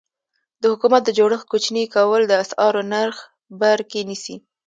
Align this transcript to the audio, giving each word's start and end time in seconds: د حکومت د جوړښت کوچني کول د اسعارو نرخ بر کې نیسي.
د 0.61 0.63
حکومت 0.71 1.01
د 1.05 1.09
جوړښت 1.17 1.45
کوچني 1.51 1.83
کول 1.95 2.21
د 2.27 2.33
اسعارو 2.43 2.81
نرخ 2.93 3.17
بر 3.61 3.79
کې 3.89 3.99
نیسي. 4.09 4.35